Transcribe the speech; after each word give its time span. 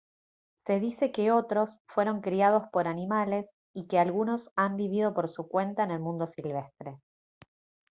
se 0.65 0.79
dice 0.79 1.11
que 1.11 1.31
otros 1.31 1.79
fueron 1.85 2.21
criados 2.21 2.63
por 2.71 2.87
animales 2.87 3.45
y 3.71 3.85
que 3.87 3.99
algunos 3.99 4.51
han 4.55 4.75
vivido 4.75 5.13
por 5.13 5.29
su 5.29 5.47
cuenta 5.47 5.83
en 5.83 5.91
el 5.91 5.99
mundo 5.99 6.25
silvestre 6.25 6.97